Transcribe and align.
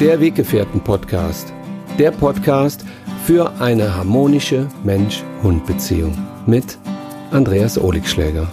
Der 0.00 0.18
Weggefährten-Podcast. 0.18 1.52
Der 1.98 2.10
Podcast 2.10 2.86
für 3.26 3.60
eine 3.60 3.94
harmonische 3.94 4.66
Mensch-Hund-Beziehung 4.82 6.16
mit 6.46 6.78
Andreas 7.30 7.76
Oligschläger. 7.76 8.50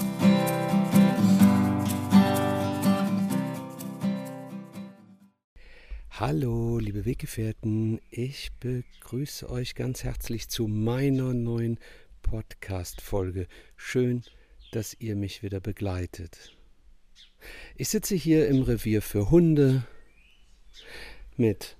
Hallo, 6.09 6.79
liebe 6.79 7.05
Weggefährten, 7.05 8.01
ich 8.09 8.51
begrüße 8.59 9.49
euch 9.49 9.73
ganz 9.73 10.03
herzlich 10.03 10.49
zu 10.49 10.67
meiner 10.67 11.33
neuen 11.33 11.79
Podcast-Folge. 12.23 13.47
Schön, 13.77 14.23
dass 14.73 14.97
ihr 14.99 15.15
mich 15.15 15.43
wieder 15.43 15.61
begleitet. 15.61 16.51
Ich 17.77 17.87
sitze 17.87 18.15
hier 18.15 18.49
im 18.49 18.63
Revier 18.63 19.01
für 19.01 19.31
Hunde 19.31 19.85
mit 21.37 21.77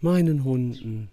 meinen 0.00 0.44
Hunden. 0.44 1.10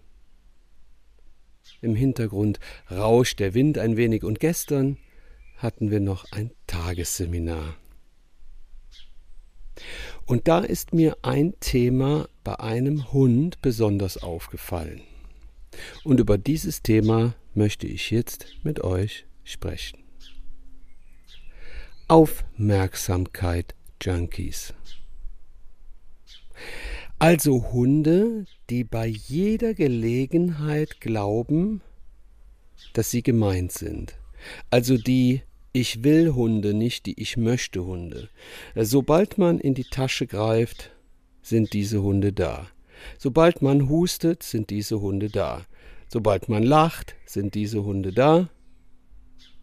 Im 1.82 1.96
Hintergrund 1.96 2.60
rauscht 2.90 3.40
der 3.40 3.54
Wind 3.54 3.78
ein 3.78 3.98
wenig 3.98 4.24
und 4.24 4.40
gestern 4.40 4.98
hatten 5.58 5.92
wir 5.92 6.00
noch 6.00 6.32
ein 6.32 6.52
Tagesseminar. 6.68 7.78
Und 10.26 10.48
da 10.48 10.60
ist 10.60 10.94
mir 10.94 11.18
ein 11.22 11.54
Thema 11.60 12.28
bei 12.44 12.60
einem 12.60 13.12
Hund 13.14 13.62
besonders 13.62 14.18
aufgefallen. 14.18 15.02
Und 16.04 16.20
über 16.20 16.38
dieses 16.38 16.82
Thema 16.82 17.36
möchte 17.54 17.88
ich 17.88 18.12
jetzt 18.12 18.48
mit 18.64 18.84
euch 18.84 19.26
sprechen. 19.44 20.00
Aufmerksamkeit 22.08 23.76
Junkies. 24.02 24.74
Also 27.18 27.72
Hunde, 27.72 28.46
die 28.70 28.84
bei 28.84 29.08
jeder 29.08 29.74
Gelegenheit 29.74 31.00
glauben, 31.00 31.82
dass 32.94 33.10
sie 33.10 33.24
gemeint 33.24 33.72
sind. 33.72 34.18
Also 34.70 34.98
die 34.98 35.42
Ich 35.72 36.04
will 36.04 36.34
Hunde, 36.34 36.74
nicht 36.74 37.06
die 37.06 37.20
Ich 37.20 37.38
möchte 37.38 37.86
Hunde. 37.86 38.30
Sobald 38.76 39.38
man 39.38 39.60
in 39.60 39.74
die 39.74 39.86
Tasche 39.86 40.28
greift, 40.28 40.92
sind 41.42 41.74
diese 41.74 42.04
Hunde 42.04 42.34
da. 42.34 42.68
Sobald 43.18 43.62
man 43.62 43.88
hustet, 43.90 44.44
sind 44.44 44.70
diese 44.70 45.00
Hunde 45.00 45.30
da. 45.30 45.66
Sobald 46.08 46.50
man 46.50 46.64
lacht, 46.64 47.16
sind 47.26 47.56
diese 47.56 47.84
Hunde 47.84 48.12
da 48.12 48.50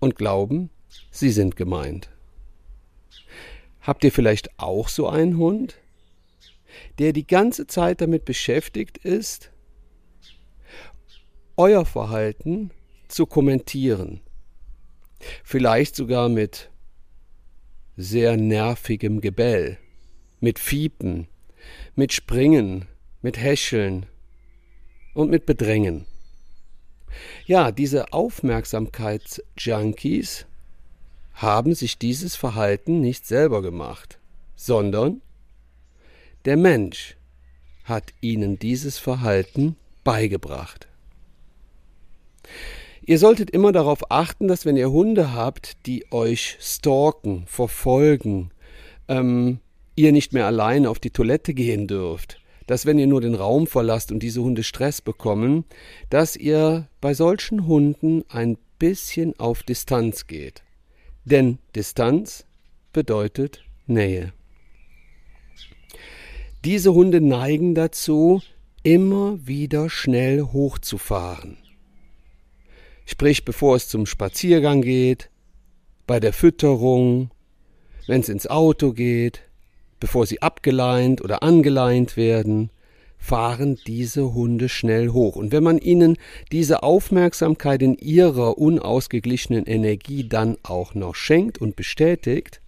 und 0.00 0.16
glauben, 0.16 0.70
sie 1.10 1.30
sind 1.30 1.56
gemeint. 1.56 2.10
Habt 3.80 4.04
ihr 4.04 4.12
vielleicht 4.12 4.58
auch 4.58 4.88
so 4.88 5.08
einen 5.08 5.36
Hund, 5.36 5.76
der 6.98 7.12
die 7.12 7.26
ganze 7.26 7.66
Zeit 7.66 8.00
damit 8.00 8.24
beschäftigt 8.24 8.96
ist, 8.98 9.50
euer 11.56 11.84
Verhalten 11.84 12.70
zu 13.08 13.26
kommentieren? 13.26 14.20
Vielleicht 15.44 15.96
sogar 15.96 16.28
mit 16.28 16.70
sehr 17.96 18.36
nervigem 18.36 19.20
Gebell, 19.20 19.78
mit 20.40 20.58
Fiepen, 20.58 21.28
mit 21.94 22.12
Springen, 22.12 22.88
mit 23.20 23.38
Häscheln 23.38 24.06
und 25.14 25.30
mit 25.30 25.46
Bedrängen. 25.46 26.06
Ja, 27.46 27.70
diese 27.70 28.12
Aufmerksamkeitsjunkies 28.12 30.46
haben 31.34 31.74
sich 31.74 31.98
dieses 31.98 32.34
Verhalten 32.36 33.00
nicht 33.00 33.26
selber 33.26 33.62
gemacht, 33.62 34.20
sondern 34.54 35.22
der 36.44 36.56
Mensch 36.56 37.16
hat 37.84 38.12
ihnen 38.20 38.58
dieses 38.58 38.98
Verhalten 38.98 39.76
beigebracht. 40.04 40.88
Ihr 43.04 43.18
solltet 43.18 43.50
immer 43.50 43.72
darauf 43.72 44.10
achten, 44.10 44.46
dass 44.46 44.64
wenn 44.64 44.76
ihr 44.76 44.90
Hunde 44.90 45.32
habt, 45.32 45.86
die 45.86 46.10
euch 46.12 46.56
stalken, 46.60 47.44
verfolgen, 47.46 48.50
ähm, 49.08 49.58
ihr 49.96 50.12
nicht 50.12 50.32
mehr 50.32 50.46
alleine 50.46 50.88
auf 50.88 51.00
die 51.00 51.10
Toilette 51.10 51.52
gehen 51.52 51.88
dürft, 51.88 52.40
dass 52.66 52.86
wenn 52.86 52.98
ihr 52.98 53.08
nur 53.08 53.20
den 53.20 53.34
Raum 53.34 53.66
verlasst 53.66 54.12
und 54.12 54.20
diese 54.20 54.42
Hunde 54.42 54.62
Stress 54.62 55.00
bekommen, 55.00 55.64
dass 56.10 56.36
ihr 56.36 56.88
bei 57.00 57.12
solchen 57.12 57.66
Hunden 57.66 58.24
ein 58.28 58.56
bisschen 58.78 59.38
auf 59.38 59.62
Distanz 59.64 60.26
geht. 60.28 60.62
Denn 61.24 61.58
Distanz 61.74 62.46
bedeutet 62.92 63.64
Nähe. 63.86 64.32
Diese 66.64 66.94
Hunde 66.94 67.20
neigen 67.20 67.74
dazu, 67.74 68.40
immer 68.84 69.44
wieder 69.44 69.90
schnell 69.90 70.42
hochzufahren. 70.42 71.56
Sprich, 73.04 73.44
bevor 73.44 73.74
es 73.74 73.88
zum 73.88 74.06
Spaziergang 74.06 74.80
geht, 74.80 75.28
bei 76.06 76.20
der 76.20 76.32
Fütterung, 76.32 77.32
wenn 78.06 78.20
es 78.20 78.28
ins 78.28 78.46
Auto 78.46 78.92
geht, 78.92 79.42
bevor 79.98 80.24
sie 80.24 80.40
abgeleint 80.40 81.20
oder 81.20 81.42
angeleint 81.42 82.16
werden, 82.16 82.70
fahren 83.18 83.76
diese 83.88 84.32
Hunde 84.32 84.68
schnell 84.68 85.08
hoch. 85.08 85.34
Und 85.34 85.50
wenn 85.50 85.64
man 85.64 85.78
ihnen 85.78 86.16
diese 86.52 86.84
Aufmerksamkeit 86.84 87.82
in 87.82 87.96
ihrer 87.96 88.58
unausgeglichenen 88.58 89.66
Energie 89.66 90.28
dann 90.28 90.56
auch 90.62 90.94
noch 90.94 91.16
schenkt 91.16 91.58
und 91.58 91.74
bestätigt, 91.74 92.60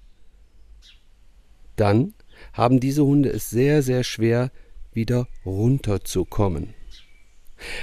dann 1.77 2.15
haben 2.55 2.81
diese 2.81 3.05
Hunde 3.05 3.29
es 3.29 3.51
sehr, 3.51 3.83
sehr 3.83 4.03
schwer, 4.05 4.51
wieder 4.93 5.29
runterzukommen. 5.45 6.73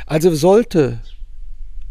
Also 0.07 0.33
sollte 0.33 1.01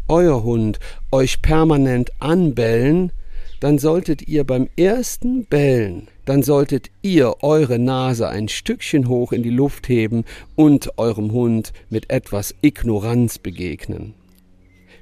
euer 0.07 0.43
Hund 0.43 0.79
euch 1.11 1.41
permanent 1.41 2.11
anbellen, 2.19 3.11
dann 3.59 3.77
solltet 3.77 4.27
ihr 4.27 4.43
beim 4.43 4.67
ersten 4.75 5.45
Bellen, 5.45 6.07
dann 6.25 6.41
solltet 6.41 6.89
ihr 7.03 7.43
eure 7.43 7.77
Nase 7.77 8.27
ein 8.27 8.47
Stückchen 8.47 9.07
hoch 9.07 9.31
in 9.31 9.43
die 9.43 9.51
Luft 9.51 9.87
heben 9.87 10.25
und 10.55 10.97
eurem 10.97 11.31
Hund 11.31 11.71
mit 11.89 12.09
etwas 12.09 12.55
Ignoranz 12.61 13.37
begegnen. 13.37 14.15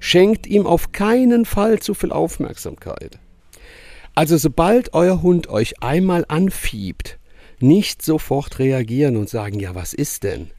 Schenkt 0.01 0.47
ihm 0.47 0.66
auf 0.67 0.91
keinen 0.91 1.46
Fall 1.46 1.79
zu 1.79 1.94
viel 1.94 2.11
Aufmerksamkeit. 2.11 3.19
Also 4.16 4.38
sobald 4.38 4.94
euer 4.94 5.22
Hund 5.22 5.47
euch 5.50 5.81
einmal 5.81 6.25
anfiebt, 6.28 7.19
nicht 7.62 8.02
sofort 8.02 8.59
reagieren 8.59 9.18
und 9.18 9.30
sagen, 9.30 9.59
ja, 9.59 9.75
was 9.75 9.94
ist 9.94 10.24
denn? 10.24 10.52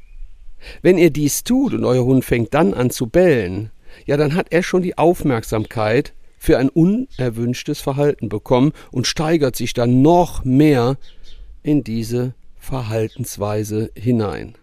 Wenn 0.83 0.99
ihr 0.99 1.11
dies 1.11 1.45
tut 1.45 1.73
und 1.73 1.85
euer 1.85 2.05
Hund 2.05 2.25
fängt 2.25 2.55
dann 2.55 2.75
an 2.75 2.91
zu 2.91 3.07
bellen, 3.07 3.71
ja, 4.07 4.17
dann 4.17 4.35
hat 4.35 4.49
er 4.51 4.63
schon 4.63 4.83
die 4.83 4.99
Aufmerksamkeit 4.99 6.13
für 6.39 6.59
ein 6.59 6.69
unerwünschtes 6.69 7.81
Verhalten 7.81 8.29
bekommen 8.29 8.73
und 8.91 9.07
steigert 9.07 9.57
sich 9.57 9.75
dann 9.75 10.03
noch 10.03 10.45
mehr 10.45 10.97
in 11.63 11.85
diese 11.85 12.35
Verhaltensweise 12.59 13.91
hinein. 13.95 14.55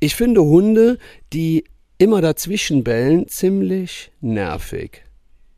Ich 0.00 0.14
finde 0.14 0.42
Hunde, 0.42 0.98
die 1.32 1.64
immer 1.98 2.20
dazwischen 2.20 2.84
bellen, 2.84 3.28
ziemlich 3.28 4.12
nervig. 4.20 5.02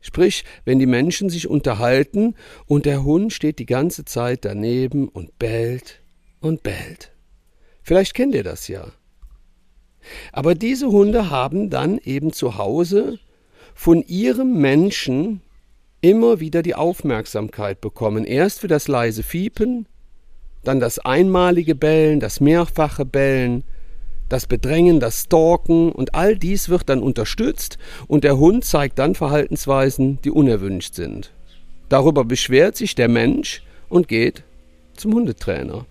Sprich, 0.01 0.45
wenn 0.63 0.79
die 0.79 0.85
Menschen 0.85 1.29
sich 1.29 1.47
unterhalten 1.47 2.35
und 2.65 2.85
der 2.85 3.03
Hund 3.03 3.33
steht 3.33 3.59
die 3.59 3.65
ganze 3.65 4.05
Zeit 4.05 4.45
daneben 4.45 5.07
und 5.09 5.37
bellt 5.39 6.01
und 6.39 6.63
bellt. 6.63 7.11
Vielleicht 7.81 8.13
kennt 8.13 8.35
ihr 8.35 8.43
das 8.43 8.67
ja. 8.67 8.87
Aber 10.31 10.55
diese 10.55 10.87
Hunde 10.87 11.29
haben 11.29 11.69
dann 11.69 11.97
eben 11.97 12.31
zu 12.31 12.57
Hause 12.57 13.19
von 13.73 14.01
ihrem 14.03 14.59
Menschen 14.59 15.41
immer 16.01 16.39
wieder 16.39 16.61
die 16.61 16.75
Aufmerksamkeit 16.75 17.81
bekommen. 17.81 18.23
Erst 18.23 18.59
für 18.59 18.67
das 18.67 18.87
leise 18.87 19.23
Fiepen, 19.23 19.87
dann 20.63 20.79
das 20.79 20.99
einmalige 20.99 21.75
Bellen, 21.75 22.19
das 22.19 22.39
mehrfache 22.39 23.05
Bellen, 23.05 23.63
das 24.29 24.45
Bedrängen, 24.45 24.99
das 24.99 25.23
Stalken 25.23 25.91
und 25.91 26.15
all 26.15 26.37
dies 26.37 26.69
wird 26.69 26.89
dann 26.89 27.01
unterstützt 27.01 27.77
und 28.07 28.23
der 28.23 28.37
Hund 28.37 28.65
zeigt 28.65 28.99
dann 28.99 29.15
Verhaltensweisen, 29.15 30.19
die 30.23 30.31
unerwünscht 30.31 30.93
sind. 30.93 31.31
Darüber 31.89 32.25
beschwert 32.25 32.75
sich 32.75 32.95
der 32.95 33.07
Mensch 33.07 33.63
und 33.89 34.07
geht 34.07 34.43
zum 34.95 35.13
Hundetrainer. 35.13 35.85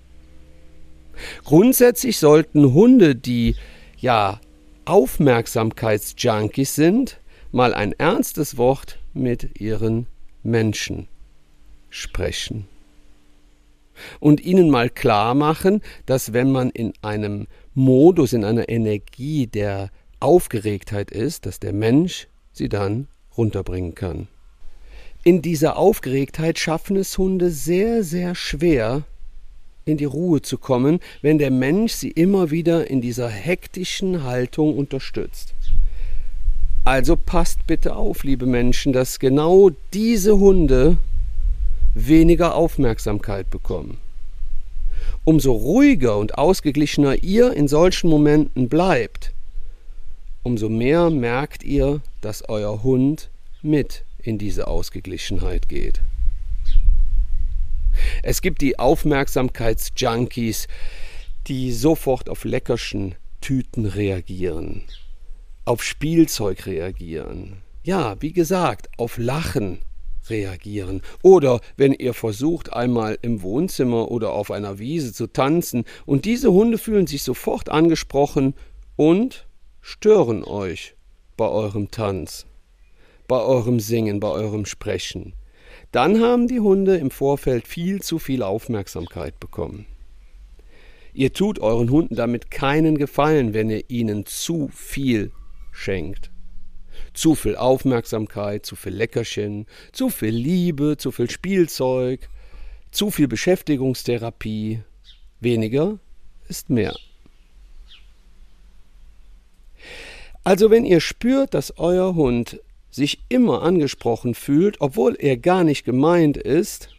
Grundsätzlich 1.45 2.19
sollten 2.19 2.75
Hunde, 2.75 3.15
die 3.15 3.57
ja 3.97 4.41
Aufmerksamkeitsjunkies 4.85 6.75
sind, 6.75 7.21
mal 7.53 7.73
ein 7.73 7.93
ernstes 7.93 8.59
Wort 8.59 8.99
mit 9.15 9.61
ihren 9.61 10.07
Menschen 10.43 11.09
sprechen. 11.89 12.69
Und 14.21 14.45
ihnen 14.45 14.71
mal 14.71 14.91
klar 14.91 15.35
machen, 15.35 15.83
dass 16.07 16.33
wenn 16.33 16.53
man 16.53 16.71
in 16.71 16.93
einem 17.03 17.47
Modus, 17.75 18.33
in 18.33 18.45
einer 18.45 18.69
Energie 18.69 19.47
der 19.47 19.91
Aufgeregtheit 20.21 21.11
ist, 21.11 21.47
dass 21.47 21.61
der 21.61 21.73
Mensch 21.73 22.29
sie 22.53 22.69
dann 22.69 23.09
runterbringen 23.37 23.95
kann. 23.95 24.29
In 25.25 25.43
dieser 25.43 25.77
Aufgeregtheit 25.77 26.59
schaffen 26.59 26.97
es 26.97 27.19
Hunde 27.19 27.51
sehr, 27.51 28.05
sehr 28.05 28.35
schwer, 28.35 29.05
in 29.85 29.97
die 29.97 30.05
Ruhe 30.05 30.43
zu 30.43 30.59
kommen, 30.59 31.01
wenn 31.23 31.39
der 31.39 31.51
Mensch 31.51 31.93
sie 31.93 32.11
immer 32.11 32.51
wieder 32.51 32.91
in 32.91 33.01
dieser 33.01 33.29
hektischen 33.29 34.25
Haltung 34.25 34.77
unterstützt. 34.77 35.55
Also 36.85 37.17
passt 37.17 37.67
bitte 37.67 37.97
auf, 37.97 38.23
liebe 38.23 38.47
Menschen, 38.47 38.93
dass 38.93 39.19
genau 39.19 39.71
diese 39.93 40.39
Hunde 40.39 40.99
weniger 41.97 42.55
Aufmerksamkeit 42.55 43.51
bekommen. 43.51 43.99
Umso 45.25 45.53
ruhiger 45.53 46.17
und 46.17 46.39
ausgeglichener 46.39 47.23
ihr 47.23 47.53
in 47.53 47.67
solchen 47.67 48.09
Momenten 48.09 48.69
bleibt, 48.69 49.33
umso 50.43 50.69
mehr 50.69 51.11
merkt 51.11 51.65
ihr, 51.65 52.01
dass 52.21 52.49
euer 52.49 52.83
Hund 52.83 53.31
mit 53.63 54.05
in 54.23 54.39
diese 54.39 54.69
Ausgeglichenheit 54.69 55.69
geht. 55.69 56.01
Es 58.23 58.43
gibt 58.43 58.61
die 58.61 58.79
Aufmerksamkeitsjunkies, 58.79 60.69
die 61.47 61.73
sofort 61.73 62.29
auf 62.29 62.45
Leckerschen 62.45 63.15
Tüten 63.41 63.87
reagieren 63.87 64.85
auf 65.67 65.83
Spielzeug 65.83 66.67
reagieren. 66.67 67.59
Ja, 67.83 68.17
wie 68.23 68.33
gesagt, 68.33 68.89
auf 68.97 69.19
Lachen 69.19 69.81
reagieren. 70.31 71.03
Oder 71.23 71.61
wenn 71.77 71.93
ihr 71.93 72.15
versucht, 72.15 72.73
einmal 72.73 73.19
im 73.23 73.43
Wohnzimmer 73.43 74.11
oder 74.11 74.33
auf 74.33 74.51
einer 74.51 74.79
Wiese 74.79 75.13
zu 75.13 75.27
tanzen 75.27 75.85
und 76.05 76.25
diese 76.25 76.53
Hunde 76.53 76.79
fühlen 76.79 77.07
sich 77.07 77.23
sofort 77.23 77.69
angesprochen 77.69 78.55
und 78.97 79.47
stören 79.81 80.45
euch 80.45 80.95
bei 81.37 81.49
eurem 81.49 81.91
Tanz, 81.91 82.47
bei 83.29 83.41
eurem 83.41 83.81
Singen, 83.81 84.21
bei 84.21 84.29
eurem 84.29 84.67
Sprechen. 84.67 85.35
Dann 85.93 86.21
haben 86.21 86.49
die 86.49 86.61
Hunde 86.61 86.97
im 86.97 87.11
Vorfeld 87.11 87.67
viel 87.67 88.03
zu 88.03 88.19
viel 88.19 88.43
Aufmerksamkeit 88.43 89.39
bekommen. 89.39 89.87
Ihr 91.13 91.33
tut 91.33 91.59
euren 91.61 91.91
Hunden 91.91 92.15
damit 92.15 92.51
keinen 92.51 92.99
Gefallen, 92.99 93.55
wenn 93.55 93.71
ihr 93.71 93.89
ihnen 93.89 94.27
zu 94.27 94.69
viel 94.69 95.33
schenkt. 95.73 96.31
Zu 97.15 97.35
viel 97.35 97.57
Aufmerksamkeit, 97.57 98.67
zu 98.67 98.77
viel 98.77 98.95
Leckerchen, 98.95 99.67
zu 99.93 100.09
viel 100.09 100.35
Liebe, 100.35 100.97
zu 100.97 101.13
viel 101.13 101.31
Spielzeug, 101.31 102.29
zu 102.91 103.11
viel 103.11 103.29
Beschäftigungstherapie. 103.29 104.81
Weniger 105.41 105.99
ist 106.49 106.71
mehr. 106.71 106.95
Also 110.45 110.71
wenn 110.71 110.85
ihr 110.85 111.01
spürt, 111.01 111.55
dass 111.55 111.77
euer 111.79 112.15
Hund 112.15 112.61
sich 112.91 113.19
immer 113.29 113.63
angesprochen 113.63 114.35
fühlt, 114.35 114.81
obwohl 114.81 115.17
er 115.19 115.37
gar 115.37 115.65
nicht 115.65 115.85
gemeint 115.85 116.37
ist, 116.37 116.91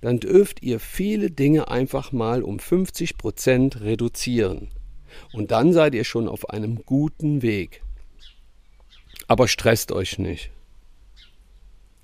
dann 0.00 0.18
dürft 0.18 0.62
ihr 0.62 0.80
viele 0.80 1.30
Dinge 1.30 1.68
einfach 1.68 2.12
mal 2.12 2.42
um 2.42 2.58
50 2.58 3.16
Prozent 3.16 3.80
reduzieren. 3.80 4.68
Und 5.32 5.52
dann 5.52 5.72
seid 5.72 5.94
ihr 5.94 6.04
schon 6.04 6.28
auf 6.28 6.50
einem 6.50 6.84
guten 6.84 7.40
Weg. 7.40 7.82
Aber 9.32 9.48
stresst 9.48 9.92
euch 9.92 10.18
nicht. 10.18 10.50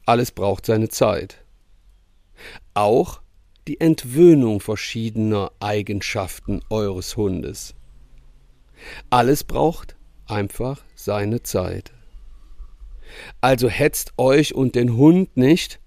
Alles 0.07 0.31
braucht 0.31 0.65
seine 0.65 0.89
Zeit. 0.89 1.45
Auch 2.73 3.21
die 3.67 3.83
Entwöhnung 3.83 4.61
verschiedener 4.61 5.53
Eigenschaften 5.61 6.63
eures 6.71 7.19
Hundes. 7.19 7.75
Alles 9.11 9.45
braucht 9.45 9.95
einfach 10.25 10.83
seine 10.95 11.43
Zeit. 11.43 11.93
Also 13.43 13.69
hetzt 13.69 14.15
euch 14.17 14.55
und 14.55 14.75
den 14.75 14.97
Hund 14.97 15.37
nicht, 15.37 15.81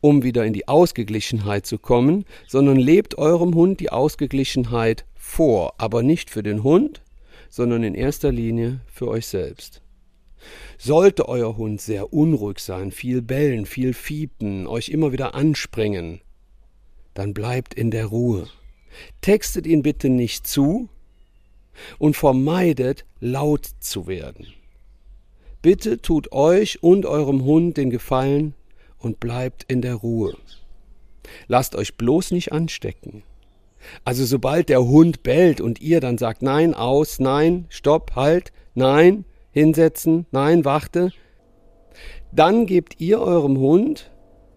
um 0.00 0.22
wieder 0.22 0.44
in 0.44 0.52
die 0.52 0.68
Ausgeglichenheit 0.68 1.66
zu 1.66 1.78
kommen, 1.78 2.24
sondern 2.46 2.76
lebt 2.76 3.18
eurem 3.18 3.56
Hund 3.56 3.80
die 3.80 3.90
Ausgeglichenheit 3.90 5.04
vor, 5.16 5.74
aber 5.76 6.04
nicht 6.04 6.30
für 6.30 6.44
den 6.44 6.62
Hund, 6.62 7.02
sondern 7.50 7.82
in 7.82 7.96
erster 7.96 8.30
Linie 8.30 8.78
für 8.86 9.08
euch 9.08 9.26
selbst. 9.26 9.80
Sollte 10.78 11.28
euer 11.28 11.56
Hund 11.56 11.80
sehr 11.80 12.12
unruhig 12.12 12.58
sein, 12.58 12.92
viel 12.92 13.22
bellen, 13.22 13.66
viel 13.66 13.94
fiepen, 13.94 14.66
euch 14.66 14.88
immer 14.88 15.12
wieder 15.12 15.34
anspringen, 15.34 16.20
dann 17.14 17.32
bleibt 17.32 17.74
in 17.74 17.90
der 17.90 18.06
Ruhe. 18.06 18.48
Textet 19.20 19.66
ihn 19.66 19.82
bitte 19.82 20.08
nicht 20.08 20.46
zu 20.46 20.88
und 21.98 22.16
vermeidet 22.16 23.04
laut 23.20 23.68
zu 23.80 24.06
werden. 24.06 24.46
Bitte 25.62 26.00
tut 26.00 26.32
euch 26.32 26.82
und 26.82 27.06
eurem 27.06 27.44
Hund 27.44 27.76
den 27.76 27.90
Gefallen 27.90 28.54
und 28.98 29.20
bleibt 29.20 29.64
in 29.64 29.80
der 29.80 29.94
Ruhe. 29.94 30.36
Lasst 31.48 31.74
euch 31.74 31.96
bloß 31.96 32.32
nicht 32.32 32.52
anstecken. 32.52 33.22
Also 34.04 34.24
sobald 34.24 34.68
der 34.68 34.84
Hund 34.84 35.22
bellt 35.22 35.60
und 35.60 35.80
ihr 35.80 36.00
dann 36.00 36.18
sagt 36.18 36.42
Nein, 36.42 36.74
aus, 36.74 37.18
nein, 37.18 37.66
stopp, 37.68 38.14
halt, 38.14 38.52
nein, 38.74 39.24
hinsetzen, 39.54 40.26
nein, 40.32 40.64
warte. 40.64 41.10
Dann 42.32 42.66
gebt 42.66 43.00
ihr 43.00 43.20
eurem 43.20 43.56
Hund 43.56 44.10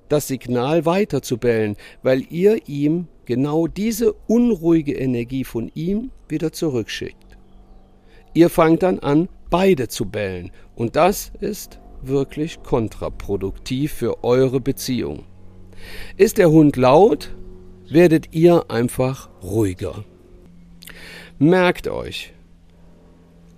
das 0.10 0.28
Signal 0.28 0.86
weiter 0.86 1.22
zu 1.22 1.38
bellen, 1.38 1.76
weil 2.02 2.24
ihr 2.30 2.68
ihm 2.68 3.08
genau 3.26 3.68
diese 3.68 4.14
unruhige 4.28 4.94
Energie 4.94 5.44
von 5.44 5.72
ihm 5.76 6.12
wieder 6.28 6.52
zurückschickt. 6.52 7.38
Ihr 8.34 8.50
fangt 8.50 8.84
dann 8.84 9.00
an, 9.00 9.30
beide 9.50 9.88
zu 9.88 10.06
bellen, 10.06 10.52
und 10.76 10.96
das 10.96 11.32
ist 11.40 11.80
wirklich 12.02 12.64
kontraproduktiv 12.64 13.94
für 13.94 14.24
eure 14.24 14.60
Beziehung. 14.60 15.24
Ist 16.18 16.38
der 16.38 16.50
Hund 16.50 16.76
laut, 16.76 17.36
werdet 17.90 18.34
ihr 18.34 18.70
einfach 18.70 19.30
ruhiger. 19.44 20.04
Merkt 21.38 21.88
euch, 21.88 22.34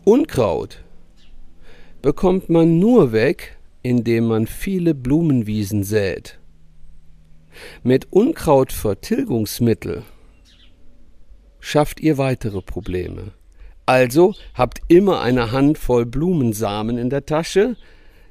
Unkraut 0.03 0.83
bekommt 2.01 2.49
man 2.49 2.79
nur 2.79 3.11
weg, 3.11 3.57
indem 3.81 4.27
man 4.27 4.47
viele 4.47 4.93
Blumenwiesen 4.93 5.83
sät. 5.83 6.39
Mit 7.83 8.11
Unkrautvertilgungsmittel 8.11 10.03
schafft 11.59 11.99
ihr 11.99 12.17
weitere 12.17 12.61
Probleme. 12.61 13.31
Also 13.85 14.35
habt 14.53 14.81
immer 14.87 15.21
eine 15.21 15.51
Handvoll 15.51 16.05
Blumensamen 16.05 16.97
in 16.97 17.09
der 17.09 17.25
Tasche, 17.25 17.75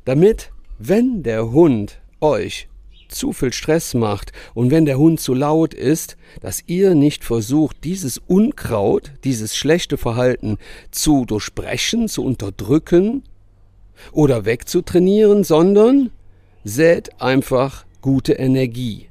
damit, 0.05 0.51
wenn 0.79 1.23
der 1.23 1.51
Hund 1.51 2.01
euch 2.21 2.69
zu 3.09 3.33
viel 3.33 3.53
Stress 3.53 3.95
macht 3.95 4.33
und 4.55 4.71
wenn 4.71 4.85
der 4.85 4.99
Hund 4.99 5.21
zu 5.21 5.35
laut 5.35 5.75
ist, 5.75 6.17
dass 6.41 6.63
ihr 6.67 6.95
nicht 6.95 7.25
versucht, 7.25 7.85
dieses 7.85 8.19
Unkraut, 8.19 9.13
dieses 9.25 9.57
schlechte 9.57 9.97
Verhalten 9.97 10.59
zu 10.91 11.25
durchbrechen, 11.25 12.09
zu 12.09 12.25
unterdrücken, 12.25 13.25
oder 14.13 14.45
wegzutrainieren, 14.45 15.45
sondern 15.45 16.11
sät 16.65 17.21
einfach 17.21 17.85
gute 18.01 18.35
Energie. 18.35 19.09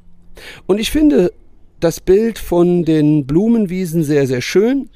Und 0.66 0.80
ich 0.80 0.92
finde 0.92 1.34
das 1.80 2.00
Bild 2.00 2.40
von 2.40 2.86
den 2.86 3.26
Blumenwiesen 3.26 4.04
sehr, 4.04 4.28
sehr 4.28 4.42
schön, 4.42 4.90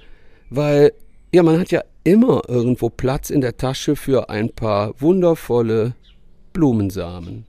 weil 0.49 0.93
ja, 1.33 1.43
man 1.43 1.59
hat 1.59 1.71
ja 1.71 1.83
immer 2.03 2.41
irgendwo 2.47 2.89
Platz 2.89 3.29
in 3.29 3.41
der 3.41 3.57
Tasche 3.57 3.95
für 3.95 4.29
ein 4.29 4.49
paar 4.49 4.99
wundervolle 4.99 5.95
Blumensamen. 6.53 7.45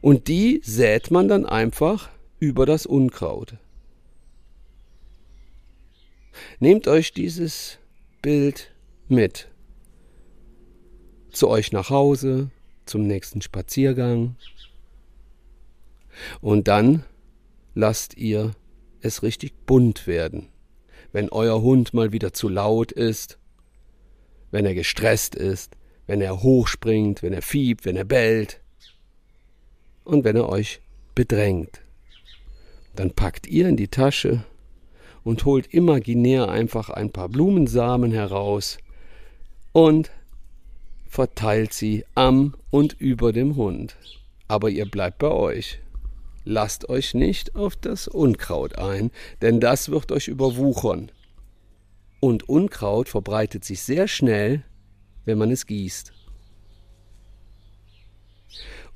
Und 0.00 0.28
die 0.28 0.60
sät 0.64 1.10
man 1.10 1.28
dann 1.28 1.46
einfach 1.46 2.10
über 2.38 2.66
das 2.66 2.86
Unkraut. 2.86 3.54
Nehmt 6.58 6.88
euch 6.88 7.12
dieses 7.12 7.78
Bild 8.22 8.70
mit 9.08 9.49
zu 11.30 11.48
euch 11.48 11.72
nach 11.72 11.90
Hause, 11.90 12.50
zum 12.86 13.06
nächsten 13.06 13.42
Spaziergang. 13.42 14.36
Und 16.40 16.68
dann 16.68 17.04
lasst 17.74 18.16
ihr 18.16 18.52
es 19.00 19.22
richtig 19.22 19.66
bunt 19.66 20.06
werden. 20.06 20.48
Wenn 21.12 21.28
euer 21.30 21.62
Hund 21.62 21.94
mal 21.94 22.12
wieder 22.12 22.32
zu 22.32 22.48
laut 22.48 22.92
ist, 22.92 23.38
wenn 24.50 24.66
er 24.66 24.74
gestresst 24.74 25.34
ist, 25.34 25.76
wenn 26.06 26.20
er 26.20 26.42
hochspringt, 26.42 27.22
wenn 27.22 27.32
er 27.32 27.42
fiebt, 27.42 27.84
wenn 27.84 27.96
er 27.96 28.04
bellt 28.04 28.60
und 30.04 30.24
wenn 30.24 30.36
er 30.36 30.48
euch 30.48 30.80
bedrängt. 31.14 31.82
Dann 32.96 33.12
packt 33.12 33.46
ihr 33.46 33.68
in 33.68 33.76
die 33.76 33.88
Tasche 33.88 34.44
und 35.22 35.44
holt 35.44 35.72
imaginär 35.72 36.48
einfach 36.48 36.90
ein 36.90 37.10
paar 37.10 37.28
Blumensamen 37.28 38.12
heraus 38.12 38.78
und 39.72 40.10
verteilt 41.10 41.74
sie 41.74 42.04
am 42.14 42.54
und 42.70 42.94
über 42.98 43.32
dem 43.32 43.56
Hund. 43.56 43.96
Aber 44.48 44.70
ihr 44.70 44.88
bleibt 44.88 45.18
bei 45.18 45.30
euch. 45.30 45.80
Lasst 46.44 46.88
euch 46.88 47.12
nicht 47.12 47.56
auf 47.56 47.76
das 47.76 48.08
Unkraut 48.08 48.78
ein, 48.78 49.10
denn 49.42 49.60
das 49.60 49.90
wird 49.90 50.12
euch 50.12 50.28
überwuchern. 50.28 51.10
Und 52.20 52.48
Unkraut 52.48 53.08
verbreitet 53.08 53.64
sich 53.64 53.82
sehr 53.82 54.08
schnell, 54.08 54.62
wenn 55.24 55.36
man 55.36 55.50
es 55.50 55.66
gießt. 55.66 56.12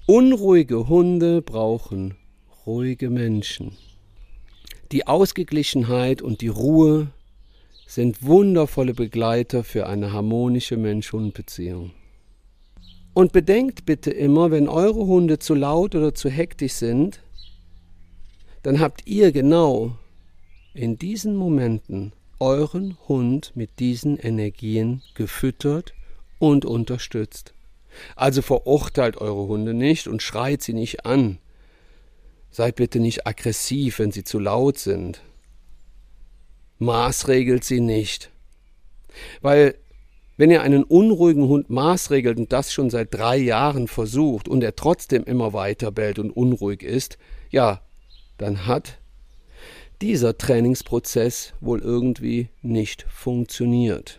Unruhige 0.07 0.89
Hunde 0.89 1.43
brauchen 1.43 2.17
ruhige 2.67 3.11
Menschen. 3.11 3.77
Die 4.93 5.07
Ausgeglichenheit 5.07 6.23
und 6.23 6.41
die 6.41 6.49
Ruhe 6.49 7.09
sind 7.87 8.23
wundervolle 8.23 8.95
Begleiter 8.95 9.65
für 9.65 9.87
eine 9.87 10.13
harmonische 10.13 10.77
Mensch-Hund-Beziehung. 10.77 11.91
Und 13.15 13.33
bedenkt 13.33 13.87
bitte 13.87 14.11
immer, 14.11 14.51
wenn 14.51 14.69
eure 14.69 15.07
Hunde 15.07 15.39
zu 15.39 15.55
laut 15.55 15.95
oder 15.95 16.15
zu 16.15 16.29
hektisch 16.29 16.73
sind, 16.73 17.21
dann 18.65 18.81
habt 18.81 19.07
ihr 19.07 19.31
genau 19.31 19.97
in 20.75 20.99
diesen 20.99 21.37
Momenten 21.37 22.13
euren 22.41 22.99
Hund 23.07 23.53
mit 23.55 23.79
diesen 23.79 24.19
Energien 24.19 25.03
gefüttert 25.15 25.95
und 26.41 26.65
unterstützt. 26.65 27.55
Also 28.17 28.43
verurteilt 28.43 29.19
eure 29.19 29.47
Hunde 29.47 29.75
nicht 29.75 30.09
und 30.09 30.21
schreit 30.21 30.63
sie 30.63 30.73
nicht 30.73 31.07
an. 31.07 31.39
Seid 32.51 32.77
bitte 32.77 32.99
nicht 32.99 33.27
aggressiv, 33.27 34.01
wenn 34.01 34.11
sie 34.11 34.25
zu 34.25 34.41
laut 34.41 34.79
sind. 34.79 35.23
Maßregelt 36.81 37.63
sie 37.63 37.81
nicht. 37.81 38.31
Weil 39.41 39.77
wenn 40.37 40.51
ihr 40.51 40.63
einen 40.63 40.83
unruhigen 40.83 41.49
Hund 41.49 41.71
maßregelt 41.71 42.39
und 42.39 42.53
das 42.53 42.73
schon 42.73 42.91
seit 42.91 43.15
drei 43.15 43.37
Jahren 43.37 43.87
versucht 43.89 44.49
und 44.49 44.65
er 44.65 44.75
trotzdem 44.75 45.25
immer 45.25 45.53
weiter 45.53 45.93
bellt 45.93 46.19
und 46.19 46.31
unruhig 46.31 46.83
ist, 46.83 47.19
ja, 47.51 47.81
dann 48.39 48.67
hat 48.67 48.99
dieser 50.03 50.37
Trainingsprozess 50.37 51.55
wohl 51.61 51.81
irgendwie 51.81 52.49
nicht 52.63 53.07
funktioniert. 53.09 54.19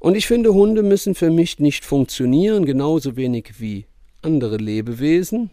Und 0.00 0.16
ich 0.16 0.26
finde, 0.26 0.54
Hunde 0.54 0.82
müssen 0.82 1.14
für 1.14 1.30
mich 1.30 1.58
nicht 1.58 1.84
funktionieren, 1.84 2.66
genauso 2.66 3.16
wenig 3.16 3.54
wie 3.60 3.86
andere 4.22 4.56
Lebewesen, 4.56 5.50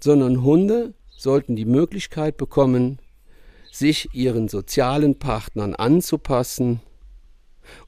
sondern 0.00 0.42
Hunde 0.42 0.94
sollten 1.16 1.54
die 1.54 1.64
Möglichkeit 1.64 2.36
bekommen, 2.36 2.98
sich 3.80 4.14
ihren 4.14 4.48
sozialen 4.48 5.18
Partnern 5.18 5.74
anzupassen 5.74 6.80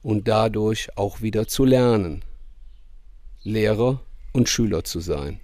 und 0.01 0.27
dadurch 0.27 0.97
auch 0.97 1.21
wieder 1.21 1.47
zu 1.47 1.65
lernen, 1.65 2.25
Lehrer 3.43 4.01
und 4.33 4.49
Schüler 4.49 4.83
zu 4.83 4.99
sein. 4.99 5.39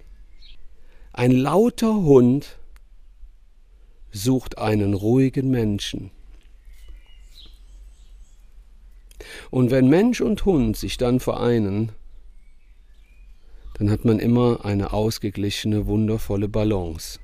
Ein 1.12 1.30
lauter 1.30 1.94
Hund 1.94 2.58
sucht 4.10 4.58
einen 4.58 4.94
ruhigen 4.94 5.50
Menschen. 5.50 6.10
Und 9.50 9.70
wenn 9.70 9.88
Mensch 9.88 10.20
und 10.20 10.44
Hund 10.44 10.76
sich 10.76 10.96
dann 10.96 11.20
vereinen, 11.20 11.92
dann 13.74 13.88
hat 13.88 14.04
man 14.04 14.18
immer 14.18 14.64
eine 14.64 14.92
ausgeglichene, 14.92 15.86
wundervolle 15.86 16.48
Balance. 16.48 17.20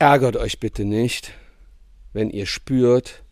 Ärgert 0.00 0.38
euch 0.38 0.58
bitte 0.58 0.86
nicht, 0.86 1.34
wenn 2.14 2.30
ihr 2.30 2.46
spürt, 2.46 3.22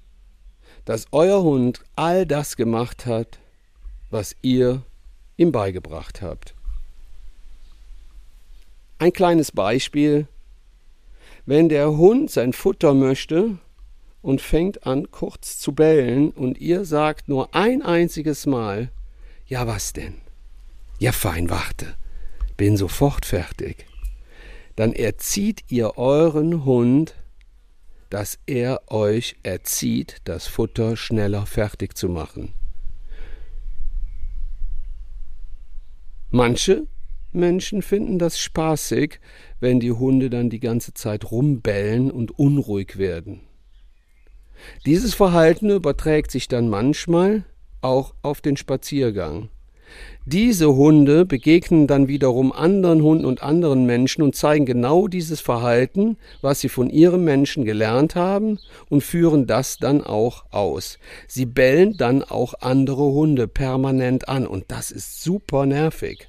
dass 0.84 1.06
euer 1.12 1.42
Hund 1.42 1.80
all 1.96 2.26
das 2.26 2.56
gemacht 2.56 3.06
hat, 3.06 3.38
was 4.10 4.36
ihr 4.42 4.82
ihm 5.38 5.50
beigebracht 5.50 6.20
habt. 6.20 6.54
Ein 8.98 9.14
kleines 9.14 9.50
Beispiel. 9.50 10.26
Wenn 11.46 11.70
der 11.70 11.96
Hund 11.96 12.30
sein 12.30 12.52
Futter 12.52 12.92
möchte 12.92 13.56
und 14.20 14.42
fängt 14.42 14.86
an 14.86 15.10
kurz 15.10 15.58
zu 15.58 15.72
bellen 15.72 16.32
und 16.32 16.58
ihr 16.58 16.84
sagt 16.84 17.30
nur 17.30 17.54
ein 17.54 17.80
einziges 17.80 18.44
Mal, 18.44 18.90
ja 19.46 19.66
was 19.66 19.94
denn? 19.94 20.16
Ja 20.98 21.12
fein, 21.12 21.48
warte, 21.48 21.96
bin 22.58 22.76
sofort 22.76 23.24
fertig 23.24 23.88
dann 24.78 24.92
erzieht 24.92 25.64
ihr 25.66 25.98
euren 25.98 26.64
Hund, 26.64 27.16
dass 28.10 28.38
er 28.46 28.92
euch 28.92 29.34
erzieht, 29.42 30.18
das 30.22 30.46
Futter 30.46 30.96
schneller 30.96 31.46
fertig 31.46 31.96
zu 31.96 32.08
machen. 32.08 32.54
Manche 36.30 36.86
Menschen 37.32 37.82
finden 37.82 38.20
das 38.20 38.38
spaßig, 38.38 39.18
wenn 39.58 39.80
die 39.80 39.90
Hunde 39.90 40.30
dann 40.30 40.48
die 40.48 40.60
ganze 40.60 40.94
Zeit 40.94 41.32
rumbellen 41.32 42.12
und 42.12 42.38
unruhig 42.38 42.98
werden. 42.98 43.40
Dieses 44.86 45.12
Verhalten 45.12 45.70
überträgt 45.70 46.30
sich 46.30 46.46
dann 46.46 46.68
manchmal 46.68 47.44
auch 47.80 48.14
auf 48.22 48.40
den 48.40 48.56
Spaziergang. 48.56 49.48
Diese 50.26 50.74
Hunde 50.74 51.24
begegnen 51.24 51.86
dann 51.86 52.06
wiederum 52.06 52.52
anderen 52.52 53.02
Hunden 53.02 53.24
und 53.24 53.42
anderen 53.42 53.86
Menschen 53.86 54.22
und 54.22 54.36
zeigen 54.36 54.66
genau 54.66 55.08
dieses 55.08 55.40
Verhalten, 55.40 56.18
was 56.42 56.60
sie 56.60 56.68
von 56.68 56.90
ihrem 56.90 57.24
Menschen 57.24 57.64
gelernt 57.64 58.14
haben 58.14 58.58
und 58.90 59.02
führen 59.02 59.46
das 59.46 59.78
dann 59.78 60.02
auch 60.02 60.44
aus. 60.50 60.98
Sie 61.26 61.46
bellen 61.46 61.96
dann 61.96 62.22
auch 62.22 62.54
andere 62.60 63.04
Hunde 63.04 63.48
permanent 63.48 64.28
an 64.28 64.46
und 64.46 64.66
das 64.68 64.90
ist 64.90 65.22
super 65.22 65.64
nervig. 65.64 66.28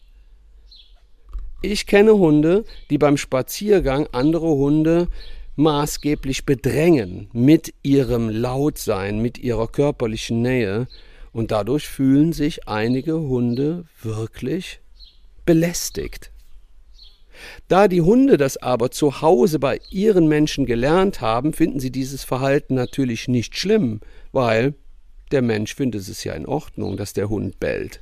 Ich 1.61 1.85
kenne 1.85 2.13
Hunde, 2.13 2.63
die 2.89 2.97
beim 2.97 3.17
Spaziergang 3.17 4.07
andere 4.13 4.47
Hunde 4.47 5.09
maßgeblich 5.57 6.45
bedrängen 6.45 7.29
mit 7.33 7.73
ihrem 7.83 8.29
Lautsein, 8.29 9.21
mit 9.21 9.37
ihrer 9.37 9.67
körperlichen 9.67 10.41
Nähe 10.41 10.87
und 11.31 11.51
dadurch 11.51 11.87
fühlen 11.87 12.33
sich 12.33 12.67
einige 12.67 13.19
Hunde 13.19 13.85
wirklich 14.01 14.79
belästigt. 15.45 16.31
Da 17.67 17.87
die 17.87 18.01
Hunde 18.01 18.37
das 18.37 18.57
aber 18.57 18.91
zu 18.91 19.21
Hause 19.21 19.59
bei 19.59 19.79
ihren 19.89 20.27
Menschen 20.27 20.65
gelernt 20.65 21.21
haben, 21.21 21.53
finden 21.53 21.79
sie 21.79 21.91
dieses 21.91 22.23
Verhalten 22.23 22.75
natürlich 22.75 23.27
nicht 23.27 23.57
schlimm, 23.57 24.01
weil 24.31 24.73
der 25.31 25.41
Mensch 25.41 25.75
findet 25.75 26.07
es 26.07 26.23
ja 26.23 26.33
in 26.33 26.45
Ordnung, 26.45 26.97
dass 26.97 27.13
der 27.13 27.29
Hund 27.29 27.59
bellt. 27.59 28.01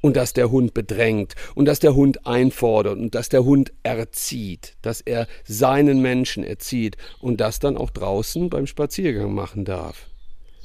Und 0.00 0.16
dass 0.16 0.32
der 0.32 0.50
Hund 0.50 0.74
bedrängt 0.74 1.36
und 1.54 1.66
dass 1.66 1.78
der 1.78 1.94
Hund 1.94 2.26
einfordert 2.26 2.98
und 2.98 3.14
dass 3.14 3.28
der 3.28 3.44
Hund 3.44 3.72
erzieht, 3.84 4.74
dass 4.82 5.00
er 5.00 5.28
seinen 5.44 6.02
Menschen 6.02 6.42
erzieht 6.42 6.96
und 7.20 7.40
das 7.40 7.60
dann 7.60 7.76
auch 7.76 7.90
draußen 7.90 8.50
beim 8.50 8.66
Spaziergang 8.66 9.32
machen 9.32 9.64
darf 9.64 10.08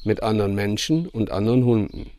mit 0.08 0.24
anderen 0.24 0.56
Menschen 0.56 1.08
und 1.08 1.30
anderen 1.30 1.64
Hunden. 1.66 2.10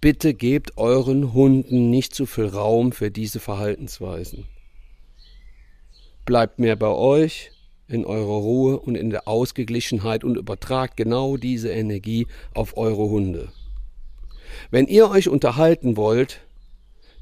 Bitte 0.00 0.34
gebt 0.34 0.78
euren 0.78 1.34
Hunden 1.34 1.90
nicht 1.90 2.14
zu 2.14 2.26
viel 2.26 2.46
Raum 2.46 2.90
für 2.90 3.10
diese 3.10 3.38
Verhaltensweisen. 3.38 4.46
Bleibt 6.24 6.58
mehr 6.58 6.76
bei 6.76 6.88
euch, 6.88 7.52
in 7.86 8.04
eurer 8.04 8.38
Ruhe 8.40 8.78
und 8.78 8.94
in 8.94 9.10
der 9.10 9.28
Ausgeglichenheit 9.28 10.24
und 10.24 10.36
übertragt 10.36 10.96
genau 10.96 11.36
diese 11.36 11.70
Energie 11.70 12.26
auf 12.54 12.76
eure 12.76 13.10
Hunde. 13.10 13.52
Wenn 14.70 14.86
ihr 14.86 15.10
euch 15.10 15.28
unterhalten 15.28 15.96
wollt, 15.96 16.40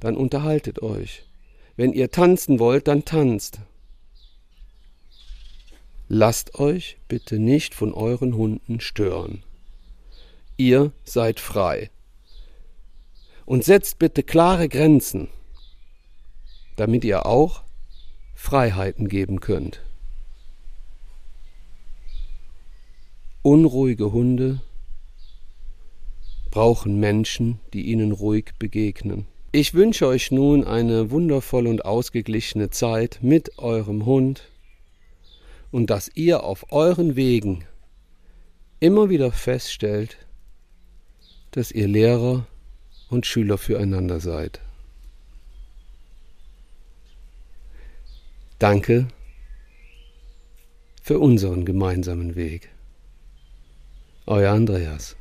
dann 0.01 0.17
unterhaltet 0.17 0.83
euch. 0.83 1.25
Wenn 1.77 1.93
ihr 1.93 2.11
tanzen 2.11 2.59
wollt, 2.59 2.87
dann 2.87 3.05
tanzt. 3.05 3.61
Lasst 6.09 6.59
euch 6.59 6.97
bitte 7.09 7.39
nicht 7.39 7.75
von 7.75 7.93
euren 7.93 8.35
Hunden 8.35 8.81
stören. 8.81 9.43
Ihr 10.59 10.93
seid 11.05 11.39
frei. 11.39 11.89
Und 13.47 13.65
setzt 13.65 14.01
bitte 14.01 14.25
klare 14.25 14.69
Grenzen, 14.69 15.29
damit 16.77 17.05
ihr 17.05 17.25
auch 17.27 17.63
Freiheiten 18.35 19.09
geben 19.09 19.41
könnt. 19.41 19.81
Unruhige 23.43 24.13
Hunde 24.13 24.61
brauchen 26.51 26.99
Menschen, 26.99 27.61
die 27.73 27.87
ihnen 27.87 28.11
ruhig 28.11 28.53
begegnen. 28.59 29.27
Ich 29.53 29.75
wünsche 29.75 30.09
euch 30.09 30.33
nun 30.33 30.65
eine 30.65 31.13
wundervolle 31.13 31.71
und 31.71 31.85
ausgeglichene 31.85 32.71
Zeit 32.71 33.21
mit 33.23 33.59
eurem 33.59 34.07
Hund 34.07 34.43
und 35.71 35.89
dass 35.89 36.11
ihr 36.15 36.43
auf 36.43 36.73
euren 36.73 37.15
Wegen 37.15 37.65
immer 38.81 39.09
wieder 39.09 39.31
feststellt, 39.31 40.19
dass 41.59 41.73
ihr 41.73 41.89
Lehrer 41.89 42.47
und 43.09 43.27
Schüler 43.27 43.59
füreinander 43.59 44.21
seid. 44.21 44.61
Danke 48.61 49.09
für 51.03 51.19
unseren 51.19 51.65
gemeinsamen 51.65 52.37
Weg. 52.37 52.69
Euer 54.27 54.53
Andreas. 54.53 55.18